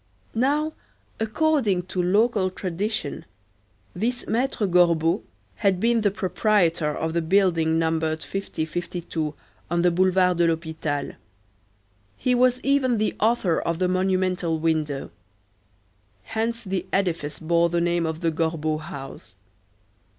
Now, 0.33 0.73
according 1.19 1.83
to 1.83 2.01
local 2.01 2.49
tradition, 2.49 3.23
this 3.93 4.25
Maître 4.25 4.67
Gorbeau 4.67 5.21
had 5.57 5.79
been 5.79 6.01
the 6.01 6.09
proprietor 6.09 6.89
of 6.91 7.13
the 7.13 7.21
building 7.21 7.77
numbered 7.77 8.23
50 8.23 8.65
52 8.65 9.35
on 9.69 9.83
the 9.83 9.91
Boulevard 9.91 10.39
de 10.39 10.47
l'Hôpital. 10.51 11.11
He 12.17 12.33
was 12.33 12.59
even 12.61 12.97
the 12.97 13.13
author 13.19 13.61
of 13.61 13.77
the 13.77 13.87
monumental 13.87 14.57
window. 14.57 15.11
Hence 16.23 16.63
the 16.63 16.87
edifice 16.91 17.37
bore 17.37 17.69
the 17.69 17.79
name 17.79 18.07
of 18.07 18.21
the 18.21 18.31
Gorbeau 18.31 18.79
house. 18.79 19.35